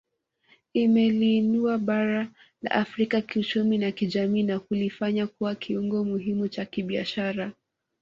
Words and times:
Imeliinua 0.73 1.77
bara 1.77 2.31
la 2.61 2.71
Afrika 2.71 3.21
kiuchumi 3.21 3.77
na 3.77 3.91
kijamii 3.91 4.43
na 4.43 4.59
kulifanya 4.59 5.27
kuwa 5.27 5.55
kiungo 5.55 6.03
muhimu 6.05 6.47
cha 6.47 6.65
kibiashara 6.65 7.51